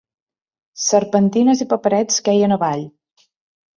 [0.83, 2.87] Serpentines i paperets queien avall.